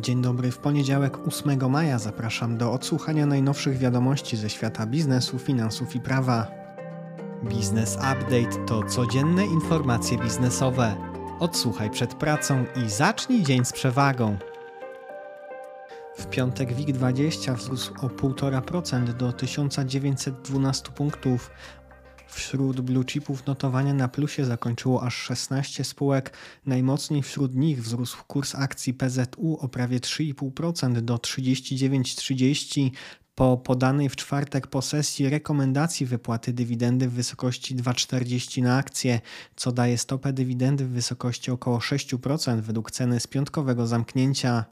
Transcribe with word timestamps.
Dzień 0.00 0.22
dobry, 0.22 0.50
w 0.50 0.58
poniedziałek 0.58 1.18
8 1.28 1.70
maja 1.70 1.98
zapraszam 1.98 2.58
do 2.58 2.72
odsłuchania 2.72 3.26
najnowszych 3.26 3.78
wiadomości 3.78 4.36
ze 4.36 4.50
świata 4.50 4.86
biznesu, 4.86 5.38
finansów 5.38 5.96
i 5.96 6.00
prawa. 6.00 6.46
Biznes 7.44 7.94
Update 7.96 8.66
to 8.66 8.82
codzienne 8.82 9.46
informacje 9.46 10.18
biznesowe. 10.18 10.96
Odsłuchaj 11.40 11.90
przed 11.90 12.14
pracą 12.14 12.64
i 12.86 12.90
zacznij 12.90 13.42
dzień 13.42 13.64
z 13.64 13.72
przewagą. 13.72 14.36
W 16.16 16.26
piątek 16.26 16.76
WIG20 16.76 17.54
wzrósł 17.54 17.94
o 18.02 18.08
1,5% 18.08 19.04
do 19.04 19.32
1912 19.32 20.92
punktów. 20.92 21.50
Wśród 22.32 22.80
blue 22.80 23.04
chipów 23.04 23.46
notowania 23.46 23.94
na 23.94 24.08
plusie 24.08 24.44
zakończyło 24.44 25.02
aż 25.02 25.14
16 25.14 25.84
spółek. 25.84 26.32
Najmocniej 26.66 27.22
wśród 27.22 27.54
nich 27.54 27.82
wzrósł 27.82 28.24
kurs 28.26 28.54
akcji 28.54 28.94
PZU 28.94 29.58
o 29.60 29.68
prawie 29.68 30.00
3,5% 30.00 31.00
do 31.00 31.16
39,30 31.16 32.90
po 33.34 33.56
podanej 33.56 34.08
w 34.08 34.16
czwartek 34.16 34.66
posesji 34.66 35.28
rekomendacji 35.28 36.06
wypłaty 36.06 36.52
dywidendy 36.52 37.08
w 37.08 37.12
wysokości 37.12 37.76
2,40 37.76 38.62
na 38.62 38.76
akcję, 38.76 39.20
co 39.56 39.72
daje 39.72 39.98
stopę 39.98 40.32
dywidendy 40.32 40.84
w 40.84 40.90
wysokości 40.90 41.50
około 41.50 41.78
6% 41.78 42.60
według 42.60 42.90
ceny 42.90 43.20
z 43.20 43.26
piątkowego 43.26 43.86
zamknięcia. 43.86 44.64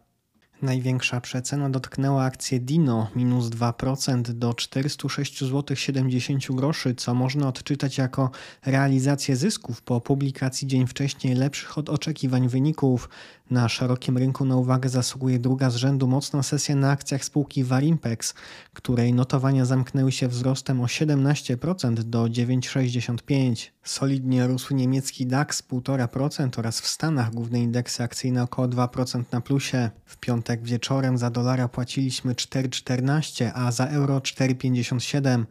Największa 0.62 1.20
przecena 1.20 1.70
dotknęła 1.70 2.24
akcję 2.24 2.60
Dino 2.60 3.10
minus 3.16 3.46
2% 3.46 4.22
do 4.22 4.50
406,70 4.50 6.60
zł, 6.60 6.94
co 6.96 7.14
można 7.14 7.48
odczytać 7.48 7.98
jako 7.98 8.30
realizację 8.66 9.36
zysków 9.36 9.82
po 9.82 10.00
publikacji 10.00 10.68
dzień 10.68 10.86
wcześniej 10.86 11.34
lepszych 11.34 11.78
od 11.78 11.88
oczekiwań 11.88 12.48
wyników. 12.48 13.08
Na 13.50 13.68
szerokim 13.68 14.18
rynku 14.18 14.44
na 14.44 14.56
uwagę 14.56 14.88
zasługuje 14.88 15.38
druga 15.38 15.70
z 15.70 15.76
rzędu 15.76 16.06
mocna 16.06 16.42
sesja 16.42 16.76
na 16.76 16.90
akcjach 16.90 17.24
spółki 17.24 17.64
Varimpex, 17.64 18.34
której 18.72 19.14
notowania 19.14 19.64
zamknęły 19.64 20.12
się 20.12 20.28
wzrostem 20.28 20.80
o 20.80 20.84
17% 20.84 21.94
do 21.94 22.24
9,65. 22.24 23.70
Solidnie 23.84 24.46
rósł 24.46 24.74
niemiecki 24.74 25.26
DAX 25.26 25.62
1,5% 25.62 26.58
oraz 26.58 26.80
w 26.80 26.86
Stanach 26.86 27.34
główne 27.34 27.60
indeksy 27.60 28.02
akcyjne 28.02 28.42
około 28.42 28.68
2% 28.68 29.24
na 29.32 29.40
plusie. 29.40 29.90
W 30.04 30.16
piątek 30.16 30.49
wieczorem 30.56 31.18
za 31.18 31.30
dolara 31.30 31.68
płaciliśmy 31.68 32.34
4,14, 32.34 33.50
a 33.54 33.72
za 33.72 33.86
euro 33.86 34.18
4,57. 34.18 35.44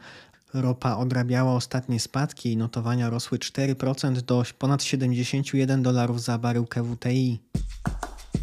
Ropa 0.53 0.95
odrabiała 0.95 1.53
ostatnie 1.53 1.99
spadki 1.99 2.51
i 2.51 2.57
notowania 2.57 3.09
rosły 3.09 3.37
4% 3.37 4.21
do 4.21 4.43
ponad 4.59 4.83
71 4.83 5.83
dolarów 5.83 6.21
za 6.21 6.37
baryłkę 6.37 6.83
WTI. 6.83 7.39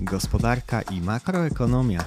Gospodarka 0.01 0.83
i 0.83 1.01
makroekonomia. 1.01 2.05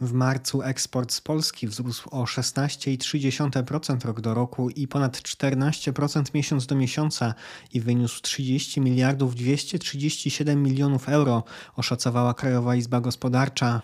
W 0.00 0.12
marcu 0.12 0.62
eksport 0.62 1.12
z 1.12 1.20
Polski 1.20 1.68
wzrósł 1.68 2.08
o 2.10 2.24
16,3% 2.24 4.04
rok 4.04 4.20
do 4.20 4.34
roku 4.34 4.70
i 4.70 4.88
ponad 4.88 5.16
14% 5.16 6.34
miesiąc 6.34 6.66
do 6.66 6.74
miesiąca 6.74 7.34
i 7.72 7.80
wyniósł 7.80 8.22
30 8.22 8.80
miliardów 8.80 9.34
237 9.34 10.62
milionów 10.62 11.08
euro, 11.08 11.44
oszacowała 11.76 12.34
Krajowa 12.34 12.76
Izba 12.76 13.00
Gospodarcza. 13.00 13.82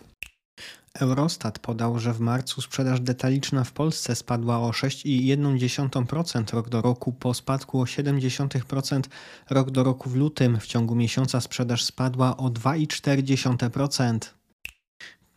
Eurostat 0.94 1.58
podał, 1.58 1.98
że 1.98 2.12
w 2.12 2.20
marcu 2.20 2.60
sprzedaż 2.60 3.00
detaliczna 3.00 3.64
w 3.64 3.72
Polsce 3.72 4.16
spadła 4.16 4.58
o 4.58 4.70
6,1% 4.70 6.54
rok 6.54 6.68
do 6.68 6.82
roku 6.82 7.12
po 7.12 7.34
spadku 7.34 7.80
o 7.80 7.84
0,7% 7.84 9.02
rok 9.50 9.70
do 9.70 9.82
roku 9.82 10.10
w 10.10 10.16
lutym. 10.16 10.60
W 10.60 10.66
ciągu 10.66 10.94
miesiąca 10.94 11.40
sprzedaż 11.40 11.84
spadła 11.84 12.36
o 12.36 12.48
2,4%. 12.48 14.39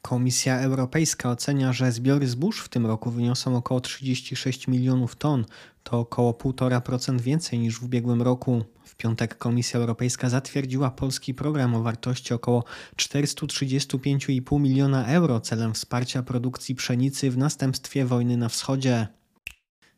Komisja 0.04 0.60
Europejska 0.60 1.30
ocenia, 1.30 1.74
że 1.74 1.92
zbiory 1.92 2.28
zbóż 2.28 2.62
w 2.62 2.70
tym 2.70 2.86
roku 2.86 3.12
wyniosą 3.12 3.56
około 3.56 3.82
36 3.82 4.68
milionów 4.68 5.16
ton. 5.16 5.46
To 5.84 6.00
około 6.00 6.32
1,5% 6.32 7.22
więcej 7.22 7.60
niż 7.60 7.80
w 7.80 7.84
ubiegłym 7.84 8.22
roku. 8.22 8.64
W 8.86 8.96
piątek 8.96 9.38
Komisja 9.38 9.80
Europejska 9.80 10.30
zatwierdziła 10.30 10.92
polski 10.92 11.34
program 11.34 11.76
o 11.76 11.84
wartości 11.84 12.34
około 12.34 12.64
435,5 12.96 14.60
miliona 14.60 15.06
euro 15.06 15.40
celem 15.40 15.74
wsparcia 15.74 16.24
produkcji 16.24 16.76
pszenicy 16.76 17.32
w 17.32 17.38
następstwie 17.38 18.06
wojny 18.06 18.38
na 18.38 18.50
wschodzie. 18.50 19.08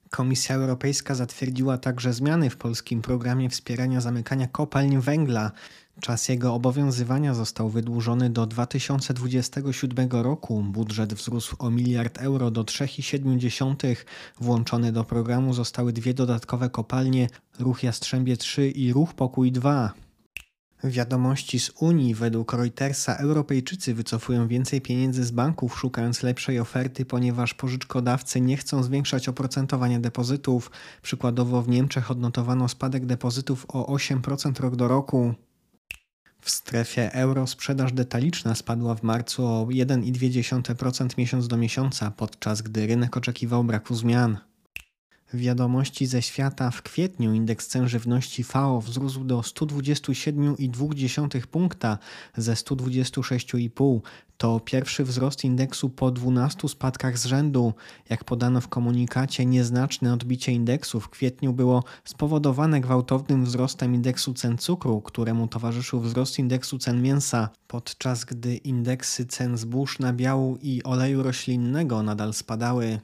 Komisja 0.09 0.55
Europejska 0.55 1.15
zatwierdziła 1.15 1.77
także 1.77 2.13
zmiany 2.13 2.49
w 2.49 2.57
polskim 2.57 3.01
programie 3.01 3.49
wspierania 3.49 4.01
zamykania 4.01 4.47
kopalń 4.47 4.97
węgla. 4.97 5.51
Czas 6.01 6.29
jego 6.29 6.53
obowiązywania 6.53 7.33
został 7.33 7.69
wydłużony 7.69 8.29
do 8.29 8.45
2027 8.45 10.09
roku. 10.11 10.63
Budżet 10.63 11.13
wzrósł 11.13 11.55
o 11.59 11.71
miliard 11.71 12.17
euro 12.17 12.51
do 12.51 12.63
3,7. 12.63 13.95
Włączone 14.41 14.91
do 14.91 15.03
programu 15.03 15.53
zostały 15.53 15.93
dwie 15.93 16.13
dodatkowe 16.13 16.69
kopalnie, 16.69 17.29
Ruch 17.59 17.83
Jastrzębie 17.83 18.37
3 18.37 18.69
i 18.69 18.93
Ruch 18.93 19.13
Pokój 19.13 19.51
2. 19.51 19.93
Wiadomości 20.83 21.59
z 21.59 21.69
Unii. 21.79 22.15
Według 22.15 22.53
Reutersa 22.53 23.15
Europejczycy 23.15 23.93
wycofują 23.93 24.47
więcej 24.47 24.81
pieniędzy 24.81 25.23
z 25.23 25.31
banków, 25.31 25.79
szukając 25.79 26.23
lepszej 26.23 26.59
oferty, 26.59 27.05
ponieważ 27.05 27.53
pożyczkodawcy 27.53 28.41
nie 28.41 28.57
chcą 28.57 28.83
zwiększać 28.83 29.29
oprocentowania 29.29 29.99
depozytów. 29.99 30.71
Przykładowo 31.01 31.61
w 31.61 31.69
Niemczech 31.69 32.11
odnotowano 32.11 32.67
spadek 32.69 33.05
depozytów 33.05 33.65
o 33.69 33.95
8% 33.95 34.59
rok 34.59 34.75
do 34.75 34.87
roku. 34.87 35.33
W 36.45 36.49
strefie 36.49 37.13
euro 37.13 37.47
sprzedaż 37.47 37.93
detaliczna 37.93 38.55
spadła 38.55 38.95
w 38.95 39.03
marcu 39.03 39.45
o 39.45 39.65
1,2% 39.65 41.17
miesiąc 41.17 41.47
do 41.47 41.57
miesiąca, 41.57 42.11
podczas 42.11 42.61
gdy 42.61 42.87
rynek 42.87 43.17
oczekiwał 43.17 43.63
braku 43.63 43.95
zmian. 43.95 44.37
Wiadomości 45.33 46.05
ze 46.05 46.21
świata 46.21 46.71
w 46.71 46.81
kwietniu 46.81 47.33
indeks 47.33 47.67
cen 47.67 47.89
żywności 47.89 48.43
FAO 48.43 48.81
wzrósł 48.81 49.23
do 49.23 49.39
127,2 49.39 51.47
punkta 51.47 51.97
ze 52.37 52.53
126,5. 52.53 53.99
To 54.37 54.59
pierwszy 54.59 55.03
wzrost 55.03 55.43
indeksu 55.43 55.89
po 55.89 56.11
12 56.11 56.69
spadkach 56.69 57.17
z 57.17 57.25
rzędu. 57.25 57.73
Jak 58.09 58.23
podano 58.23 58.61
w 58.61 58.67
komunikacie, 58.67 59.45
nieznaczne 59.45 60.13
odbicie 60.13 60.51
indeksu 60.51 60.99
w 60.99 61.09
kwietniu 61.09 61.53
było 61.53 61.83
spowodowane 62.03 62.81
gwałtownym 62.81 63.45
wzrostem 63.45 63.95
indeksu 63.95 64.33
cen 64.33 64.57
cukru, 64.57 65.01
któremu 65.01 65.47
towarzyszył 65.47 65.99
wzrost 65.99 66.39
indeksu 66.39 66.77
cen 66.77 67.01
mięsa, 67.01 67.49
podczas 67.67 68.25
gdy 68.25 68.55
indeksy 68.55 69.25
cen 69.25 69.57
zbóż, 69.57 69.99
nabiału 69.99 70.57
i 70.61 70.83
oleju 70.83 71.23
roślinnego 71.23 72.03
nadal 72.03 72.33
spadały. 72.33 72.99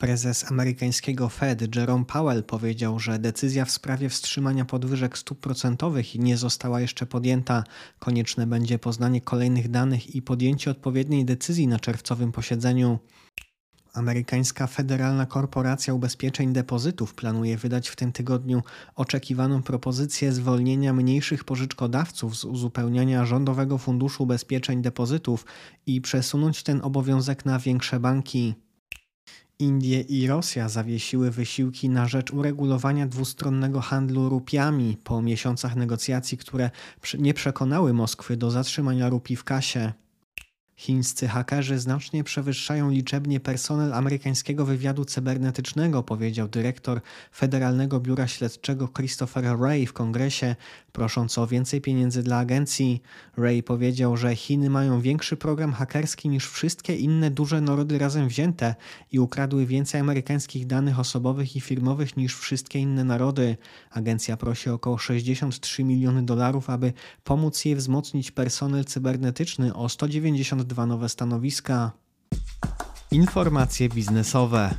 Prezes 0.00 0.50
amerykańskiego 0.50 1.28
Fed 1.28 1.76
Jerome 1.76 2.04
Powell 2.04 2.44
powiedział, 2.44 2.98
że 2.98 3.18
decyzja 3.18 3.64
w 3.64 3.70
sprawie 3.70 4.08
wstrzymania 4.08 4.64
podwyżek 4.64 5.18
stóp 5.18 5.40
procentowych 5.40 6.14
nie 6.14 6.36
została 6.36 6.80
jeszcze 6.80 7.06
podjęta. 7.06 7.64
Konieczne 7.98 8.46
będzie 8.46 8.78
poznanie 8.78 9.20
kolejnych 9.20 9.68
danych 9.68 10.14
i 10.14 10.22
podjęcie 10.22 10.70
odpowiedniej 10.70 11.24
decyzji 11.24 11.68
na 11.68 11.80
czerwcowym 11.80 12.32
posiedzeniu. 12.32 12.98
Amerykańska 13.94 14.66
Federalna 14.66 15.26
Korporacja 15.26 15.94
Ubezpieczeń 15.94 16.52
Depozytów 16.52 17.14
planuje 17.14 17.56
wydać 17.56 17.88
w 17.88 17.96
tym 17.96 18.12
tygodniu 18.12 18.62
oczekiwaną 18.94 19.62
propozycję 19.62 20.32
zwolnienia 20.32 20.92
mniejszych 20.92 21.44
pożyczkodawców 21.44 22.36
z 22.36 22.44
uzupełniania 22.44 23.26
Rządowego 23.26 23.78
Funduszu 23.78 24.22
Ubezpieczeń 24.22 24.82
Depozytów 24.82 25.46
i 25.86 26.00
przesunąć 26.00 26.62
ten 26.62 26.80
obowiązek 26.82 27.44
na 27.44 27.58
większe 27.58 28.00
banki. 28.00 28.54
Indie 29.60 30.00
i 30.00 30.26
Rosja 30.26 30.68
zawiesiły 30.68 31.30
wysiłki 31.30 31.88
na 31.88 32.08
rzecz 32.08 32.32
uregulowania 32.32 33.06
dwustronnego 33.06 33.80
handlu 33.80 34.28
rupiami 34.28 34.96
po 35.04 35.22
miesiącach 35.22 35.76
negocjacji, 35.76 36.38
które 36.38 36.70
nie 37.18 37.34
przekonały 37.34 37.92
Moskwy 37.92 38.36
do 38.36 38.50
zatrzymania 38.50 39.08
rupi 39.08 39.36
w 39.36 39.44
kasie. 39.44 39.92
Chińscy 40.80 41.28
hakerzy 41.28 41.78
znacznie 41.78 42.24
przewyższają 42.24 42.90
liczebnie 42.90 43.40
personel 43.40 43.94
amerykańskiego 43.94 44.64
wywiadu 44.64 45.04
cybernetycznego, 45.04 46.02
powiedział 46.02 46.48
dyrektor 46.48 47.00
Federalnego 47.34 48.00
Biura 48.00 48.28
Śledczego 48.28 48.88
Christopher 48.88 49.58
Wray 49.58 49.86
w 49.86 49.92
kongresie, 49.92 50.56
prosząc 50.92 51.38
o 51.38 51.46
więcej 51.46 51.80
pieniędzy 51.80 52.22
dla 52.22 52.38
agencji. 52.38 53.02
Ray 53.36 53.62
powiedział, 53.62 54.16
że 54.16 54.36
Chiny 54.36 54.70
mają 54.70 55.00
większy 55.00 55.36
program 55.36 55.72
hakerski 55.72 56.28
niż 56.28 56.50
wszystkie 56.50 56.96
inne 56.96 57.30
duże 57.30 57.60
narody 57.60 57.98
razem 57.98 58.28
wzięte 58.28 58.74
i 59.12 59.18
ukradły 59.18 59.66
więcej 59.66 60.00
amerykańskich 60.00 60.66
danych 60.66 60.98
osobowych 60.98 61.56
i 61.56 61.60
firmowych 61.60 62.16
niż 62.16 62.36
wszystkie 62.36 62.78
inne 62.78 63.04
narody. 63.04 63.56
Agencja 63.90 64.36
prosi 64.36 64.70
około 64.70 64.98
63 64.98 65.84
miliony 65.84 66.22
dolarów, 66.22 66.70
aby 66.70 66.92
pomóc 67.24 67.64
jej 67.64 67.76
wzmocnić 67.76 68.30
personel 68.30 68.84
cybernetyczny 68.84 69.74
o 69.74 69.88
190 69.88 70.69
dwa 70.70 70.86
nowe 70.86 71.08
stanowiska. 71.08 71.92
Informacje 73.10 73.88
biznesowe. 73.88 74.74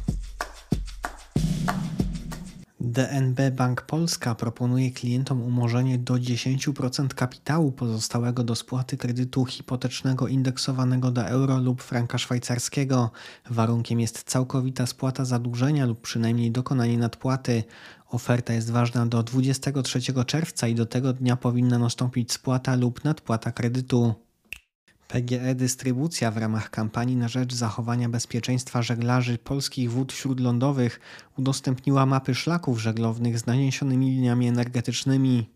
DNB 2.79 3.39
Bank 3.51 3.81
Polska 3.81 4.35
proponuje 4.35 4.91
klientom 4.91 5.41
umorzenie 5.41 5.97
do 5.97 6.13
10% 6.13 7.07
kapitału 7.07 7.71
pozostałego 7.71 8.43
do 8.43 8.55
spłaty 8.55 8.97
kredytu 8.97 9.45
hipotecznego 9.45 10.27
indeksowanego 10.27 11.11
do 11.11 11.25
euro 11.25 11.57
lub 11.57 11.81
franka 11.81 12.17
szwajcarskiego. 12.17 13.11
Warunkiem 13.49 13.99
jest 13.99 14.23
całkowita 14.23 14.85
spłata 14.85 15.25
zadłużenia 15.25 15.85
lub 15.85 16.01
przynajmniej 16.01 16.51
dokonanie 16.51 16.97
nadpłaty. 16.97 17.63
Oferta 18.09 18.53
jest 18.53 18.71
ważna 18.71 19.05
do 19.05 19.23
23 19.23 19.99
czerwca 20.25 20.67
i 20.67 20.75
do 20.75 20.85
tego 20.85 21.13
dnia 21.13 21.35
powinna 21.35 21.79
nastąpić 21.79 22.31
spłata 22.31 22.75
lub 22.75 23.03
nadpłata 23.03 23.51
kredytu. 23.51 24.15
PGE 25.11 25.55
Dystrybucja 25.55 26.31
w 26.31 26.37
ramach 26.37 26.69
kampanii 26.69 27.15
na 27.15 27.27
rzecz 27.27 27.53
zachowania 27.53 28.09
bezpieczeństwa 28.09 28.81
żeglarzy 28.81 29.37
polskich 29.37 29.91
wód 29.91 30.13
śródlądowych 30.13 30.99
udostępniła 31.37 32.05
mapy 32.05 32.35
szlaków 32.35 32.81
żeglownych 32.81 33.39
z 33.39 33.45
naniesionymi 33.45 34.11
liniami 34.11 34.47
energetycznymi. 34.47 35.49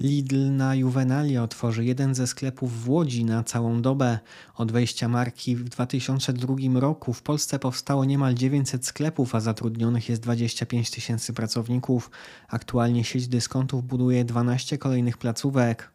Lidl 0.00 0.50
na 0.50 0.74
Juvenalia 0.74 1.42
otworzy 1.42 1.84
jeden 1.84 2.14
ze 2.14 2.26
sklepów 2.26 2.84
w 2.84 2.90
Łodzi 2.90 3.24
na 3.24 3.44
całą 3.44 3.82
dobę. 3.82 4.18
Od 4.54 4.72
wejścia 4.72 5.08
marki 5.08 5.56
w 5.56 5.64
2002 5.64 6.80
roku 6.80 7.12
w 7.12 7.22
Polsce 7.22 7.58
powstało 7.58 8.04
niemal 8.04 8.34
900 8.34 8.86
sklepów, 8.86 9.34
a 9.34 9.40
zatrudnionych 9.40 10.08
jest 10.08 10.22
25 10.22 10.90
tysięcy 10.90 11.32
pracowników. 11.32 12.10
Aktualnie 12.48 13.04
sieć 13.04 13.28
dyskontów 13.28 13.84
buduje 13.86 14.24
12 14.24 14.78
kolejnych 14.78 15.18
placówek. 15.18 15.91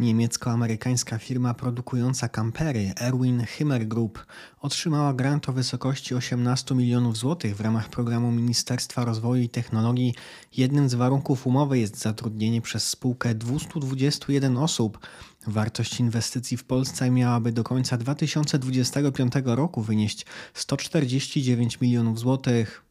Niemiecko-amerykańska 0.00 1.18
firma 1.18 1.54
produkująca 1.54 2.28
kampery 2.28 2.92
Erwin 3.00 3.46
Himmer 3.46 3.86
Group 3.86 4.26
otrzymała 4.60 5.14
grant 5.14 5.48
o 5.48 5.52
wysokości 5.52 6.14
18 6.14 6.74
milionów 6.74 7.16
złotych 7.16 7.56
w 7.56 7.60
ramach 7.60 7.88
programu 7.88 8.32
Ministerstwa 8.32 9.04
Rozwoju 9.04 9.42
i 9.42 9.48
Technologii. 9.48 10.14
Jednym 10.56 10.88
z 10.88 10.94
warunków 10.94 11.46
umowy 11.46 11.78
jest 11.78 11.98
zatrudnienie 11.98 12.60
przez 12.60 12.88
spółkę 12.88 13.34
221 13.34 14.56
osób. 14.56 14.98
Wartość 15.46 16.00
inwestycji 16.00 16.56
w 16.56 16.64
Polsce 16.64 17.10
miałaby 17.10 17.52
do 17.52 17.64
końca 17.64 17.96
2025 17.96 19.32
roku 19.44 19.82
wynieść 19.82 20.26
149 20.54 21.80
milionów 21.80 22.18
złotych. 22.18 22.89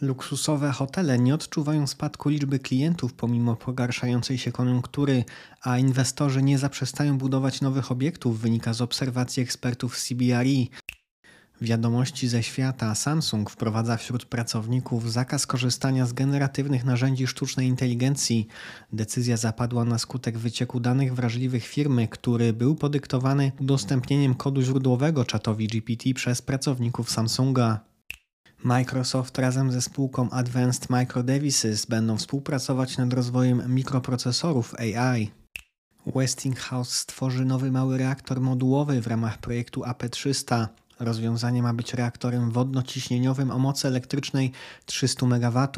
Luksusowe 0.00 0.72
hotele 0.72 1.18
nie 1.18 1.34
odczuwają 1.34 1.86
spadku 1.86 2.28
liczby 2.28 2.58
klientów 2.58 3.12
pomimo 3.12 3.56
pogarszającej 3.56 4.38
się 4.38 4.52
koniunktury, 4.52 5.24
a 5.62 5.78
inwestorzy 5.78 6.42
nie 6.42 6.58
zaprzestają 6.58 7.18
budować 7.18 7.60
nowych 7.60 7.92
obiektów, 7.92 8.40
wynika 8.40 8.74
z 8.74 8.80
obserwacji 8.80 9.42
ekspertów 9.42 9.98
CBRE. 9.98 10.66
Wiadomości 11.60 12.28
ze 12.28 12.42
świata 12.42 12.94
Samsung 12.94 13.50
wprowadza 13.50 13.96
wśród 13.96 14.24
pracowników 14.24 15.12
zakaz 15.12 15.46
korzystania 15.46 16.06
z 16.06 16.12
generatywnych 16.12 16.84
narzędzi 16.84 17.26
sztucznej 17.26 17.68
inteligencji. 17.68 18.46
Decyzja 18.92 19.36
zapadła 19.36 19.84
na 19.84 19.98
skutek 19.98 20.38
wycieku 20.38 20.80
danych 20.80 21.14
wrażliwych 21.14 21.66
firmy, 21.66 22.08
który 22.08 22.52
był 22.52 22.74
podyktowany 22.74 23.52
udostępnieniem 23.60 24.34
kodu 24.34 24.62
źródłowego 24.62 25.24
czatowi 25.24 25.68
GPT 25.68 26.14
przez 26.14 26.42
pracowników 26.42 27.10
Samsunga. 27.10 27.89
Microsoft 28.64 29.38
razem 29.38 29.72
ze 29.72 29.82
spółką 29.82 30.30
Advanced 30.30 30.90
Micro 30.90 31.22
Devices 31.22 31.86
będą 31.86 32.16
współpracować 32.16 32.98
nad 32.98 33.12
rozwojem 33.12 33.74
mikroprocesorów 33.74 34.74
AI. 34.74 35.30
Westinghouse 36.06 36.92
stworzy 36.92 37.44
nowy 37.44 37.70
mały 37.70 37.98
reaktor 37.98 38.40
modułowy 38.40 39.00
w 39.00 39.06
ramach 39.06 39.38
projektu 39.38 39.82
AP300. 39.82 40.66
Rozwiązanie 41.00 41.62
ma 41.62 41.74
być 41.74 41.94
reaktorem 41.94 42.50
wodno-ciśnieniowym 42.50 43.50
o 43.50 43.58
mocy 43.58 43.88
elektrycznej 43.88 44.52
300 44.86 45.26
MW. 45.26 45.68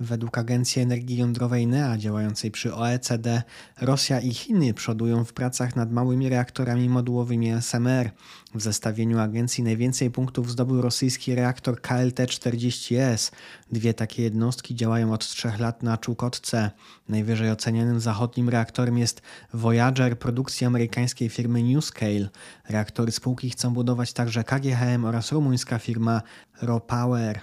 Według 0.00 0.38
Agencji 0.38 0.82
Energii 0.82 1.16
Jądrowej 1.16 1.66
NEA 1.66 1.98
działającej 1.98 2.50
przy 2.50 2.74
OECD, 2.74 3.42
Rosja 3.80 4.20
i 4.20 4.34
Chiny 4.34 4.74
przodują 4.74 5.24
w 5.24 5.32
pracach 5.32 5.76
nad 5.76 5.92
małymi 5.92 6.28
reaktorami 6.28 6.88
modułowymi 6.88 7.50
SMR. 7.50 8.10
W 8.54 8.62
zestawieniu 8.62 9.18
agencji 9.18 9.64
najwięcej 9.64 10.10
punktów 10.10 10.50
zdobył 10.50 10.82
rosyjski 10.82 11.34
reaktor 11.34 11.80
KLT-40S. 11.80 13.32
Dwie 13.72 13.94
takie 13.94 14.22
jednostki 14.22 14.74
działają 14.74 15.12
od 15.12 15.28
trzech 15.28 15.58
lat 15.58 15.82
na 15.82 15.96
Czukotce. 15.96 16.70
Najwyżej 17.08 17.50
ocenianym 17.50 18.00
zachodnim 18.00 18.48
reaktorem 18.48 18.98
jest 18.98 19.22
Voyager 19.54 20.18
produkcji 20.18 20.66
amerykańskiej 20.66 21.28
firmy 21.28 21.62
NewScale. 21.62 22.28
Reaktory 22.68 23.12
spółki 23.12 23.50
chcą 23.50 23.74
budować 23.74 24.12
także 24.12 24.44
KGHM 24.44 25.04
oraz 25.04 25.32
rumuńska 25.32 25.78
firma 25.78 26.22
RoPower. 26.62 27.40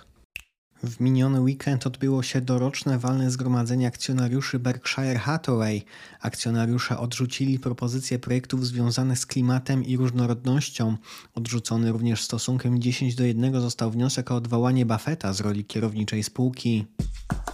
W 0.85 0.99
miniony 0.99 1.41
weekend 1.41 1.87
odbyło 1.87 2.23
się 2.23 2.41
doroczne 2.41 2.99
walne 2.99 3.31
zgromadzenie 3.31 3.87
akcjonariuszy 3.87 4.59
Berkshire 4.59 5.19
Hathaway. 5.19 5.83
Akcjonariusze 6.21 6.99
odrzucili 6.99 7.59
propozycje 7.59 8.19
projektów 8.19 8.67
związanych 8.67 9.19
z 9.19 9.25
klimatem 9.25 9.83
i 9.83 9.97
różnorodnością. 9.97 10.97
Odrzucony 11.35 11.91
również 11.91 12.21
stosunkiem 12.21 12.81
10 12.81 13.15
do 13.15 13.23
1 13.23 13.61
został 13.61 13.91
wniosek 13.91 14.31
o 14.31 14.35
odwołanie 14.35 14.85
Buffetta 14.85 15.33
z 15.33 15.41
roli 15.41 15.65
kierowniczej 15.65 16.23
spółki. 16.23 16.85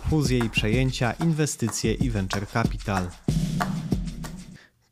Fuzje 0.10 0.38
i 0.38 0.50
przejęcia, 0.50 1.12
inwestycje 1.12 1.94
i 1.94 2.10
venture 2.10 2.48
capital. 2.48 3.07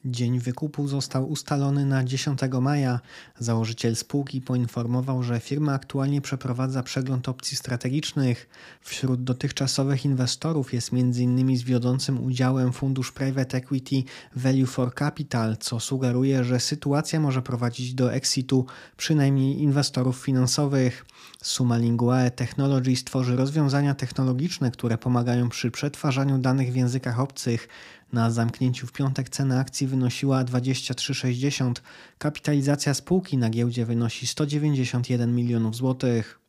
Dzień 0.06 0.40
wykupu 0.40 0.88
został 0.88 1.30
ustalony 1.30 1.86
na 1.86 2.04
10 2.04 2.40
maja. 2.62 3.00
Założyciel 3.40 3.96
spółki 3.96 4.42
poinformował, 4.42 5.24
że 5.24 5.40
firma 5.40 5.74
aktualnie 5.74 6.22
przeprowadza 6.22 6.84
przegląd 6.84 7.30
opcji 7.30 7.58
strategicznych. 7.58 8.50
Wśród 8.82 9.24
dotychczasowych 9.24 10.06
inwestorów 10.06 10.74
jest 10.74 10.94
m.in. 10.94 11.58
z 11.58 11.64
wiodącym 11.64 12.24
udziałem 12.24 12.74
fundusz 12.74 13.12
Private 13.12 13.58
Equity 13.58 14.04
Value 14.36 14.66
for 14.66 14.96
Capital, 14.96 15.58
co 15.58 15.80
sugeruje, 15.80 16.44
że 16.44 16.60
sytuacja 16.60 17.20
może 17.20 17.42
prowadzić 17.42 17.94
do 17.94 18.14
exitu 18.14 18.66
przynajmniej 18.98 19.62
inwestorów 19.62 20.18
finansowych. 20.18 21.06
Suma 21.44 21.78
Linguae 21.78 22.32
Technology 22.32 22.96
stworzy 22.96 23.36
rozwiązania 23.36 23.96
technologiczne, 23.96 24.72
które 24.72 24.98
pomagają 24.98 25.50
przy 25.50 25.72
przetwarzaniu 25.72 26.38
danych 26.38 26.72
w 26.72 26.76
językach 26.76 27.20
obcych. 27.20 27.68
Na 28.14 28.32
zamknięciu 28.32 28.88
w 28.88 28.92
piątek 28.92 29.30
cena 29.30 29.60
akcji 29.60 29.88
wynosiła 29.88 30.44
23,60. 30.44 31.74
Kapitalizacja 32.18 32.94
spółki 32.94 33.38
na 33.38 33.50
giełdzie 33.50 33.86
wynosi 33.86 34.28
191 34.28 35.36
milionów 35.36 35.76
złotych. 35.76 36.40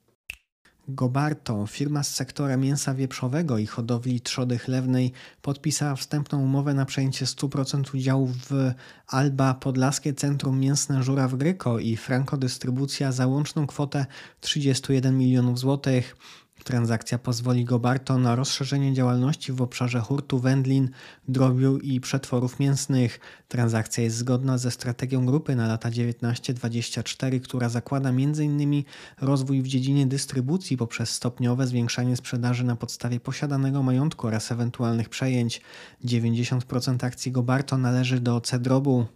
Gobarto, 0.89 1.67
firma 1.67 2.03
z 2.03 2.15
sektora 2.15 2.57
mięsa 2.57 2.95
wieprzowego 2.95 3.59
i 3.59 3.67
hodowli 3.67 4.21
trzody 4.21 4.59
chlewnej, 4.59 5.13
podpisała 5.43 5.97
wstępną 5.97 6.43
umowę 6.43 6.75
na 6.75 6.85
przejęcie 6.85 7.25
100% 7.25 7.95
udziałów 7.95 8.31
w 8.37 8.73
Alba 9.07 9.55
Podlaskie 9.55 10.15
Centrum 10.15 10.61
Mięsne 10.61 11.03
Żuraw 11.03 11.35
Gryko 11.35 11.79
i 11.79 11.97
Franco 11.97 12.37
Dystrybucja 12.37 13.13
za 13.13 13.27
łączną 13.27 13.67
kwotę 13.67 14.07
31 14.41 15.19
milionów 15.19 15.59
złotych. 15.59 16.17
Transakcja 16.65 17.19
pozwoli 17.19 17.65
Gobarto 17.65 18.19
na 18.19 18.35
rozszerzenie 18.35 18.95
działalności 18.95 19.53
w 19.53 19.63
obszarze 19.63 20.01
hurtu 20.01 20.39
wędlin, 20.39 20.91
drobiu 21.29 21.79
i 21.79 22.01
przetworów 22.01 22.59
mięsnych. 22.59 23.21
Transakcja 23.49 24.05
jest 24.05 24.17
zgodna 24.17 24.59
ze 24.59 24.71
strategią 24.71 25.27
grupy 25.27 25.57
na 25.57 25.69
lata 25.69 25.91
19-24, 25.91 27.41
która 27.41 27.69
zakłada 27.69 28.09
m.in. 28.09 28.83
rozwój 29.21 29.63
w 29.63 29.67
dziedzinie 29.67 30.07
dystrybucji 30.07 30.77
poprzez 30.77 31.11
stopniowe 31.11 31.67
zwiększanie 31.67 32.17
sprzedaży 32.17 32.65
na 32.65 32.77
podstawie 32.77 33.21
posiadanego 33.21 33.83
majątku 33.83 34.27
oraz 34.27 34.53
ewentualnych 34.53 35.09
przejęć. 35.09 35.61
90% 36.05 37.05
akcji 37.07 37.33
Gobarto 37.33 37.79
należy 37.79 38.21
do 38.21 38.41
Cedrobu. 38.41 39.07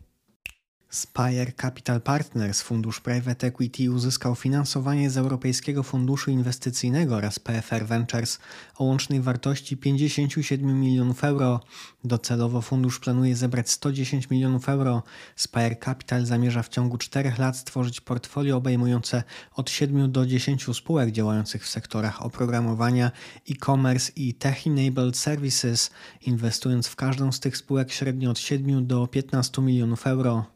Spire 0.94 1.52
Capital 1.52 2.00
Partners, 2.00 2.62
fundusz 2.62 3.00
Private 3.00 3.46
Equity, 3.46 3.90
uzyskał 3.90 4.34
finansowanie 4.34 5.10
z 5.10 5.16
Europejskiego 5.16 5.82
Funduszu 5.82 6.30
Inwestycyjnego 6.30 7.16
oraz 7.16 7.38
PFR 7.38 7.86
Ventures 7.86 8.38
o 8.76 8.84
łącznej 8.84 9.20
wartości 9.20 9.76
57 9.76 10.80
milionów 10.80 11.24
euro. 11.24 11.60
Docelowo 12.04 12.60
fundusz 12.60 12.98
planuje 12.98 13.36
zebrać 13.36 13.70
110 13.70 14.30
milionów 14.30 14.68
euro. 14.68 15.02
Spire 15.36 15.76
Capital 15.76 16.26
zamierza 16.26 16.62
w 16.62 16.68
ciągu 16.68 16.98
4 16.98 17.32
lat 17.38 17.56
stworzyć 17.56 18.00
portfolio 18.00 18.56
obejmujące 18.56 19.22
od 19.54 19.70
7 19.70 20.12
do 20.12 20.26
10 20.26 20.66
spółek 20.72 21.12
działających 21.12 21.64
w 21.64 21.68
sektorach 21.68 22.22
oprogramowania, 22.22 23.10
e-commerce 23.50 24.12
i 24.16 24.34
tech-enabled 24.34 25.16
services, 25.16 25.90
inwestując 26.20 26.86
w 26.86 26.96
każdą 26.96 27.32
z 27.32 27.40
tych 27.40 27.56
spółek 27.56 27.92
średnio 27.92 28.30
od 28.30 28.38
7 28.38 28.86
do 28.86 29.06
15 29.06 29.62
milionów 29.62 30.06
euro. 30.06 30.53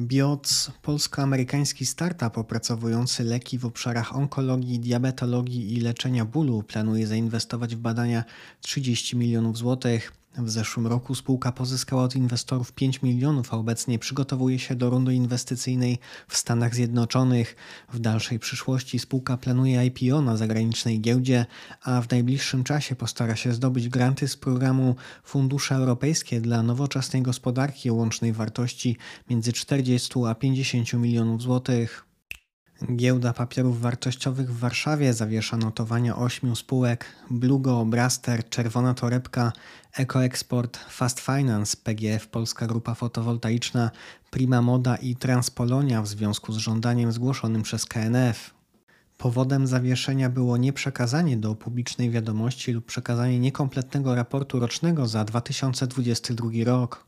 Bioc, 0.00 0.70
polsko-amerykański 0.82 1.86
startup 1.86 2.38
opracowujący 2.38 3.24
leki 3.24 3.58
w 3.58 3.66
obszarach 3.66 4.16
onkologii, 4.16 4.80
diabetologii 4.80 5.76
i 5.76 5.80
leczenia 5.80 6.24
bólu, 6.24 6.62
planuje 6.62 7.06
zainwestować 7.06 7.76
w 7.76 7.78
badania 7.78 8.24
30 8.60 9.16
milionów 9.16 9.58
złotych. 9.58 10.17
W 10.36 10.50
zeszłym 10.50 10.86
roku 10.86 11.14
spółka 11.14 11.52
pozyskała 11.52 12.02
od 12.02 12.16
inwestorów 12.16 12.72
5 12.72 13.02
milionów, 13.02 13.54
a 13.54 13.56
obecnie 13.56 13.98
przygotowuje 13.98 14.58
się 14.58 14.74
do 14.74 14.90
rundy 14.90 15.14
inwestycyjnej 15.14 15.98
w 16.28 16.36
Stanach 16.36 16.74
Zjednoczonych. 16.74 17.56
W 17.92 17.98
dalszej 17.98 18.38
przyszłości 18.38 18.98
spółka 18.98 19.36
planuje 19.36 19.86
IPO 19.86 20.22
na 20.22 20.36
zagranicznej 20.36 21.00
giełdzie, 21.00 21.46
a 21.82 22.00
w 22.00 22.10
najbliższym 22.10 22.64
czasie 22.64 22.96
postara 22.96 23.36
się 23.36 23.52
zdobyć 23.52 23.88
granty 23.88 24.28
z 24.28 24.36
programu 24.36 24.96
Fundusze 25.24 25.74
Europejskie 25.74 26.40
dla 26.40 26.62
nowoczesnej 26.62 27.22
gospodarki 27.22 27.90
o 27.90 27.94
łącznej 27.94 28.32
wartości 28.32 28.96
między 29.30 29.52
40 29.52 30.14
a 30.28 30.34
50 30.34 30.92
milionów 30.92 31.42
złotych. 31.42 32.07
Giełda 32.86 33.32
papierów 33.32 33.80
wartościowych 33.80 34.54
w 34.54 34.58
Warszawie 34.58 35.14
zawiesza 35.14 35.56
notowania 35.56 36.16
ośmiu 36.16 36.56
spółek 36.56 37.04
Blugo, 37.30 37.84
Braster, 37.84 38.48
Czerwona 38.48 38.94
Torebka, 38.94 39.52
EcoExport, 39.92 40.78
Fast 40.90 41.20
Finance, 41.20 41.76
PGF 41.84 42.28
Polska 42.28 42.66
Grupa 42.66 42.94
Fotowoltaiczna, 42.94 43.90
Prima 44.30 44.62
Moda 44.62 44.96
i 44.96 45.16
Transpolonia 45.16 46.02
w 46.02 46.08
związku 46.08 46.52
z 46.52 46.56
żądaniem 46.56 47.12
zgłoszonym 47.12 47.62
przez 47.62 47.86
KNF. 47.86 48.54
Powodem 49.16 49.66
zawieszenia 49.66 50.30
było 50.30 50.56
nieprzekazanie 50.56 51.36
do 51.36 51.54
publicznej 51.54 52.10
wiadomości 52.10 52.72
lub 52.72 52.84
przekazanie 52.86 53.38
niekompletnego 53.38 54.14
raportu 54.14 54.60
rocznego 54.60 55.06
za 55.06 55.24
2022 55.24 56.50
rok. 56.64 57.06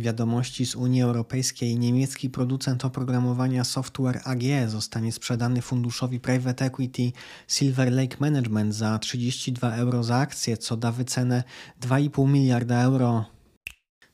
Wiadomości 0.00 0.66
z 0.66 0.74
Unii 0.74 1.02
Europejskiej 1.02 1.78
niemiecki 1.78 2.30
producent 2.30 2.84
oprogramowania 2.84 3.64
Software 3.64 4.20
AG 4.24 4.42
zostanie 4.66 5.12
sprzedany 5.12 5.62
funduszowi 5.62 6.20
Private 6.20 6.64
Equity 6.64 7.12
Silver 7.48 7.92
Lake 7.92 8.16
Management 8.20 8.74
za 8.74 8.98
32 8.98 9.74
euro 9.74 10.04
za 10.04 10.16
akcję, 10.16 10.56
co 10.56 10.76
da 10.76 10.92
wycenę 10.92 11.44
2,5 11.80 12.28
miliarda 12.28 12.82
euro. 12.82 13.35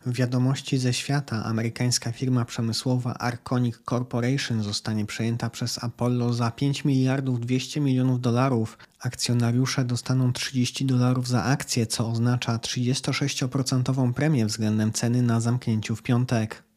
Wiadomości 0.06 0.78
ze 0.78 0.92
świata 0.92 1.44
amerykańska 1.44 2.12
firma 2.12 2.44
przemysłowa 2.44 3.14
Arconic 3.14 3.78
Corporation 3.90 4.62
zostanie 4.62 5.06
przejęta 5.06 5.50
przez 5.50 5.84
Apollo 5.84 6.32
za 6.32 6.50
5 6.50 6.84
miliardów 6.84 7.40
200 7.40 7.80
milionów 7.80 8.20
dolarów. 8.20 8.78
Akcjonariusze 9.00 9.84
dostaną 9.84 10.32
30 10.32 10.84
dolarów 10.84 11.28
za 11.28 11.44
akcję, 11.44 11.86
co 11.86 12.08
oznacza 12.08 12.56
36% 12.56 14.12
premię 14.12 14.46
względem 14.46 14.92
ceny 14.92 15.22
na 15.22 15.40
zamknięciu 15.40 15.96
w 15.96 16.02
piątek. 16.02 16.71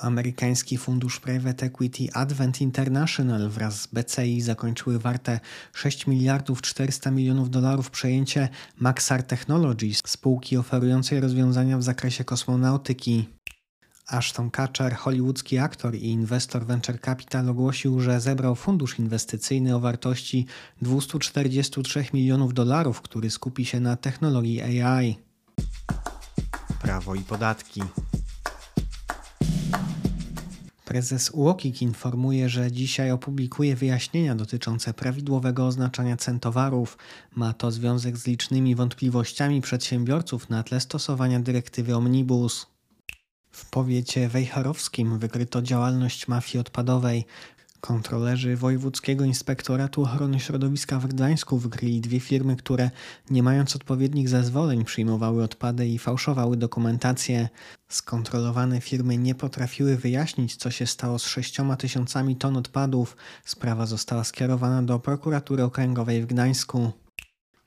Amerykański 0.00 0.78
fundusz 0.78 1.20
Private 1.20 1.66
Equity 1.66 2.12
Advent 2.12 2.60
International 2.60 3.48
wraz 3.48 3.80
z 3.80 3.86
BCI 3.86 4.40
zakończyły 4.40 4.98
warte 4.98 5.40
6 5.72 6.06
miliardów 6.06 6.62
400 6.62 7.10
milionów 7.10 7.50
dolarów 7.50 7.90
przejęcie 7.90 8.48
Maxar 8.78 9.22
Technologies, 9.22 10.00
spółki 10.06 10.56
oferującej 10.56 11.20
rozwiązania 11.20 11.78
w 11.78 11.82
zakresie 11.82 12.24
kosmonautyki. 12.24 13.28
Ashton 14.06 14.50
Kutcher, 14.50 14.94
hollywoodzki 14.94 15.58
aktor 15.58 15.94
i 15.94 16.06
inwestor 16.06 16.66
Venture 16.66 17.00
Capital 17.00 17.48
ogłosił, 17.48 18.00
że 18.00 18.20
zebrał 18.20 18.54
fundusz 18.54 18.98
inwestycyjny 18.98 19.76
o 19.76 19.80
wartości 19.80 20.46
243 20.82 22.04
milionów 22.14 22.54
dolarów, 22.54 23.00
który 23.02 23.30
skupi 23.30 23.64
się 23.64 23.80
na 23.80 23.96
technologii 23.96 24.60
AI. 24.82 25.16
Prawo 26.82 27.14
i 27.14 27.20
podatki. 27.20 27.82
Prezes 30.90 31.30
UOKiK 31.30 31.82
informuje, 31.82 32.48
że 32.48 32.72
dzisiaj 32.72 33.10
opublikuje 33.10 33.76
wyjaśnienia 33.76 34.34
dotyczące 34.34 34.94
prawidłowego 34.94 35.66
oznaczania 35.66 36.16
cen 36.16 36.40
towarów. 36.40 36.98
Ma 37.34 37.52
to 37.52 37.70
związek 37.70 38.16
z 38.16 38.26
licznymi 38.26 38.74
wątpliwościami 38.74 39.60
przedsiębiorców 39.60 40.50
na 40.50 40.62
tle 40.62 40.80
stosowania 40.80 41.40
dyrektywy 41.40 41.96
Omnibus. 41.96 42.66
W 43.50 43.70
powiecie 43.70 44.28
wejherowskim 44.28 45.18
wykryto 45.18 45.62
działalność 45.62 46.28
mafii 46.28 46.60
odpadowej. 46.60 47.24
Kontrolerzy 47.80 48.56
Wojewódzkiego 48.56 49.24
Inspektoratu 49.24 50.02
Ochrony 50.02 50.40
Środowiska 50.40 50.98
w 50.98 51.06
Gdańsku 51.06 51.58
wykryli 51.58 52.00
dwie 52.00 52.20
firmy, 52.20 52.56
które 52.56 52.90
nie 53.30 53.42
mając 53.42 53.76
odpowiednich 53.76 54.28
zezwoleń 54.28 54.84
przyjmowały 54.84 55.42
odpady 55.42 55.88
i 55.88 55.98
fałszowały 55.98 56.56
dokumentację. 56.56 57.48
Skontrolowane 57.88 58.80
firmy 58.80 59.16
nie 59.16 59.34
potrafiły 59.34 59.96
wyjaśnić, 59.96 60.56
co 60.56 60.70
się 60.70 60.86
stało 60.86 61.18
z 61.18 61.24
sześcioma 61.24 61.76
tysiącami 61.76 62.36
ton 62.36 62.56
odpadów. 62.56 63.16
Sprawa 63.44 63.86
została 63.86 64.24
skierowana 64.24 64.82
do 64.82 64.98
prokuratury 64.98 65.62
okręgowej 65.62 66.22
w 66.22 66.26
Gdańsku. 66.26 66.92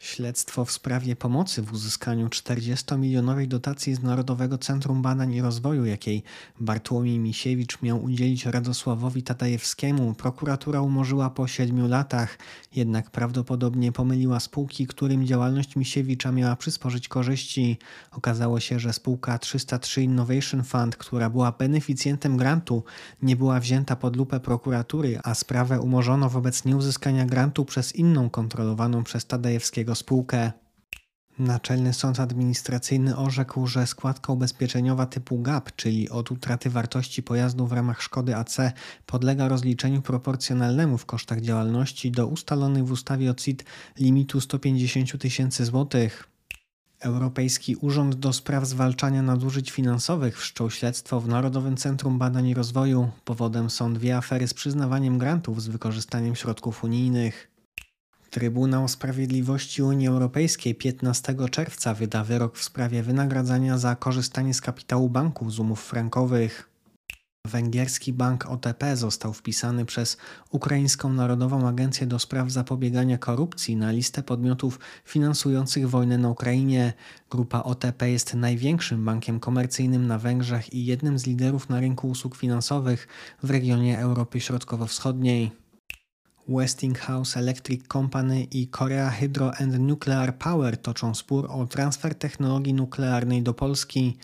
Śledztwo 0.03 0.65
w 0.65 0.72
sprawie 0.72 1.15
pomocy 1.15 1.62
w 1.62 1.74
uzyskaniu 1.74 2.27
40-milionowej 2.27 3.48
dotacji 3.48 3.95
z 3.95 4.03
Narodowego 4.03 4.57
Centrum 4.57 5.01
Badań 5.01 5.33
i 5.33 5.41
Rozwoju, 5.41 5.86
jakiej 5.86 6.24
Bartłomiej 6.60 7.19
Misiewicz 7.19 7.81
miał 7.81 8.03
udzielić 8.03 8.45
Radosławowi 8.45 9.24
Tatajewskiemu, 9.24 10.13
prokuratura 10.13 10.81
umorzyła 10.81 11.29
po 11.29 11.48
siedmiu 11.48 11.88
latach, 11.88 12.38
jednak 12.75 13.12
prawdopodobnie 13.12 13.91
pomyliła 13.91 14.39
spółki, 14.39 14.88
którym 14.88 15.25
działalność 15.25 15.75
Misiewicza 15.75 16.31
miała 16.31 16.55
przysporzyć 16.55 17.07
korzyści. 17.07 17.77
Okazało 18.12 18.60
się, 18.60 18.79
że 18.79 18.93
spółka 18.93 19.39
303 19.39 20.01
Innovation 20.01 20.63
Fund, 20.63 20.95
która 20.95 21.29
była 21.29 21.51
beneficjentem 21.51 22.38
grantu, 22.38 22.83
nie 23.22 23.36
była 23.36 23.60
wzięta 23.60 23.95
pod 23.95 24.15
lupę 24.15 24.39
prokuratury, 24.39 25.19
a 25.24 25.33
sprawę 25.33 25.81
umorzono 25.81 26.29
wobec 26.29 26.65
nieuzyskania 26.65 27.25
grantu 27.25 27.65
przez 27.65 27.95
inną 27.95 28.29
kontrolowaną 28.29 29.03
przez 29.03 29.25
Tadajewskiego 29.25 29.92
spółkę. 29.95 30.51
Naczelny 31.39 31.93
Sąd 31.93 32.19
Administracyjny 32.19 33.17
orzekł, 33.17 33.67
że 33.67 33.88
składka 33.88 34.33
ubezpieczeniowa 34.33 35.05
typu 35.05 35.39
GAP, 35.39 35.75
czyli 35.75 36.09
od 36.09 36.31
utraty 36.31 36.69
wartości 36.69 37.23
pojazdu 37.23 37.67
w 37.67 37.71
ramach 37.71 38.01
szkody 38.01 38.35
AC, 38.35 38.57
podlega 39.05 39.47
rozliczeniu 39.47 40.01
proporcjonalnemu 40.01 40.97
w 40.97 41.05
kosztach 41.05 41.41
działalności 41.41 42.12
do 42.12 42.27
ustalonych 42.27 42.85
w 42.85 42.91
ustawie 42.91 43.31
o 43.31 43.33
CIT 43.33 43.65
limitu 44.00 44.41
150 44.41 45.21
tysięcy 45.21 45.65
złotych. 45.65 46.29
Europejski 47.00 47.75
Urząd 47.75 48.15
do 48.15 48.33
Spraw 48.33 48.65
Zwalczania 48.65 49.21
Nadużyć 49.21 49.71
Finansowych 49.71 50.39
wszczął 50.39 50.71
śledztwo 50.71 51.21
w 51.21 51.27
Narodowym 51.27 51.77
Centrum 51.77 52.19
Badań 52.19 52.47
i 52.47 52.53
Rozwoju. 52.53 53.09
Powodem 53.25 53.69
są 53.69 53.93
dwie 53.93 54.17
afery 54.17 54.47
z 54.47 54.53
przyznawaniem 54.53 55.17
grantów 55.17 55.62
z 55.62 55.67
wykorzystaniem 55.67 56.35
środków 56.35 56.83
unijnych. 56.83 57.52
Trybunał 58.33 58.87
Sprawiedliwości 58.87 59.83
Unii 59.83 60.07
Europejskiej 60.07 60.75
15 60.75 61.35
czerwca 61.51 61.93
wyda 61.93 62.23
wyrok 62.23 62.57
w 62.57 62.63
sprawie 62.63 63.03
wynagradzania 63.03 63.77
za 63.77 63.95
korzystanie 63.95 64.53
z 64.53 64.61
kapitału 64.61 65.09
banków 65.09 65.53
z 65.53 65.59
umów 65.59 65.83
frankowych. 65.83 66.69
Węgierski 67.47 68.13
bank 68.13 68.45
OTP 68.45 68.97
został 68.97 69.33
wpisany 69.33 69.85
przez 69.85 70.17
Ukraińską 70.49 71.13
Narodową 71.13 71.67
Agencję 71.67 72.07
do 72.07 72.19
Spraw 72.19 72.51
Zapobiegania 72.51 73.17
Korupcji 73.17 73.75
na 73.75 73.91
listę 73.91 74.23
podmiotów 74.23 74.79
finansujących 75.05 75.89
wojnę 75.89 76.17
na 76.17 76.29
Ukrainie. 76.29 76.93
Grupa 77.29 77.63
OTP 77.63 78.09
jest 78.09 78.33
największym 78.33 79.05
bankiem 79.05 79.39
komercyjnym 79.39 80.07
na 80.07 80.17
Węgrzech 80.17 80.73
i 80.73 80.85
jednym 80.85 81.19
z 81.19 81.25
liderów 81.25 81.69
na 81.69 81.79
rynku 81.79 82.09
usług 82.09 82.35
finansowych 82.35 83.07
w 83.43 83.49
regionie 83.49 83.99
Europy 83.99 84.39
Środkowo-Wschodniej. 84.39 85.62
Westinghouse 86.47 87.39
Electric 87.39 87.88
Company 87.88 88.47
i 88.51 88.67
Korea 88.67 89.09
Hydro 89.09 89.51
and 89.62 89.79
Nuclear 89.79 90.38
Power 90.38 90.77
toczą 90.77 91.15
spór 91.15 91.45
o 91.50 91.65
transfer 91.65 92.15
technologii 92.15 92.73
nuklearnej 92.73 93.41
do 93.41 93.53
Polski. 93.53 94.17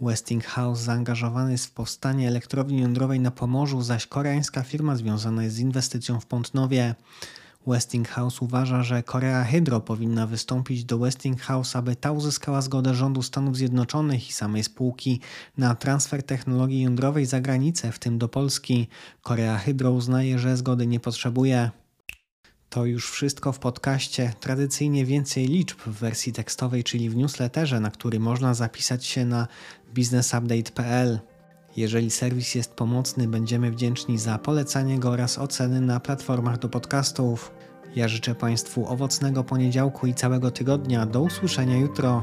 Westinghouse 0.00 0.80
zaangażowany 0.80 1.52
jest 1.52 1.66
w 1.66 1.70
powstanie 1.70 2.28
elektrowni 2.28 2.80
jądrowej 2.80 3.20
na 3.20 3.30
Pomorzu, 3.30 3.82
zaś 3.82 4.06
koreańska 4.06 4.62
firma 4.62 4.96
związana 4.96 5.44
jest 5.44 5.56
z 5.56 5.58
inwestycją 5.58 6.20
w 6.20 6.26
Pątnowie. 6.26 6.94
Westinghouse 7.66 8.42
uważa, 8.42 8.82
że 8.82 9.02
Korea 9.02 9.44
Hydro 9.44 9.80
powinna 9.80 10.26
wystąpić 10.26 10.84
do 10.84 10.98
Westinghouse, 10.98 11.76
aby 11.76 11.96
ta 11.96 12.12
uzyskała 12.12 12.62
zgodę 12.62 12.94
rządu 12.94 13.22
Stanów 13.22 13.56
Zjednoczonych 13.56 14.28
i 14.28 14.32
samej 14.32 14.64
spółki 14.64 15.20
na 15.58 15.74
transfer 15.74 16.22
technologii 16.22 16.82
jądrowej 16.82 17.26
za 17.26 17.40
granicę, 17.40 17.92
w 17.92 17.98
tym 17.98 18.18
do 18.18 18.28
Polski. 18.28 18.88
Korea 19.22 19.58
Hydro 19.58 19.92
uznaje, 19.92 20.38
że 20.38 20.56
zgody 20.56 20.86
nie 20.86 21.00
potrzebuje. 21.00 21.70
To 22.70 22.84
już 22.84 23.10
wszystko 23.10 23.52
w 23.52 23.58
podcaście. 23.58 24.32
Tradycyjnie 24.40 25.04
więcej 25.04 25.46
liczb 25.46 25.78
w 25.86 25.98
wersji 25.98 26.32
tekstowej, 26.32 26.84
czyli 26.84 27.10
w 27.10 27.16
newsletterze, 27.16 27.80
na 27.80 27.90
który 27.90 28.20
można 28.20 28.54
zapisać 28.54 29.06
się 29.06 29.24
na 29.24 29.48
businessupdate.pl. 29.94 31.20
Jeżeli 31.76 32.10
serwis 32.10 32.54
jest 32.54 32.74
pomocny, 32.74 33.28
będziemy 33.28 33.70
wdzięczni 33.70 34.18
za 34.18 34.38
polecanie 34.38 34.98
go 34.98 35.10
oraz 35.10 35.38
oceny 35.38 35.80
na 35.80 36.00
platformach 36.00 36.58
do 36.58 36.68
podcastów. 36.68 37.55
Ja 37.96 38.08
życzę 38.08 38.34
Państwu 38.34 38.88
owocnego 38.88 39.44
poniedziałku 39.44 40.06
i 40.06 40.14
całego 40.14 40.50
tygodnia. 40.50 41.06
Do 41.06 41.22
usłyszenia 41.22 41.76
jutro. 41.76 42.22